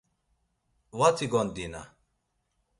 Vati 0.99 1.27
gondina. 1.31 1.81